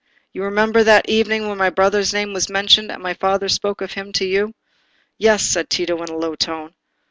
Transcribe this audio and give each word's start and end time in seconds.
You 0.33 0.45
remember 0.45 0.83
that 0.83 1.07
evening 1.09 1.47
when 1.47 1.59
my 1.59 1.69
brother's 1.69 2.11
name 2.11 2.33
was 2.33 2.49
mentioned 2.49 2.91
and 2.91 3.03
my 3.03 3.13
father 3.13 3.47
spoke 3.47 3.81
of 3.81 3.93
him 3.93 4.11
to 4.13 4.25
you?" 4.25 4.55
"Yes," 5.19 5.43
said 5.43 5.69
Tito, 5.69 5.95
in 6.01 6.09
a 6.09 6.17
low 6.17 6.33
tone. 6.35 6.73